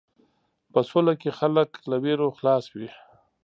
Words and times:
په 0.71 0.79
سوله 0.89 1.13
کې 1.21 1.29
خلک 1.39 1.69
له 1.89 1.97
وېرو 2.03 2.27
خلاص 2.37 2.65
وي. 2.75 2.89